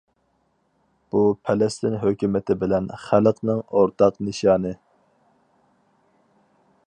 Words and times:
بۇ 1.15 1.19
پەلەستىن 1.49 1.97
ھۆكۈمىتى 2.05 2.55
بىلەن 2.63 2.87
خەلقىنىڭ 3.03 3.61
ئورتاق 3.81 4.19
نىشانى. 4.29 4.75